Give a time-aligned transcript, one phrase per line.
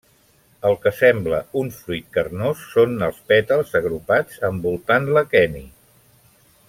[0.69, 5.67] El que sembla un fruit carnós són els pètals agrupats envoltant l'aqueni.